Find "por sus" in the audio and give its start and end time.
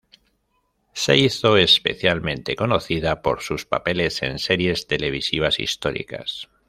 3.21-3.67